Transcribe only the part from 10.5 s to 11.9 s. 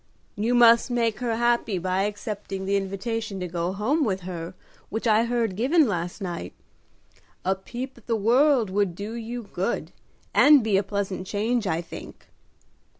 be a pleasant change, I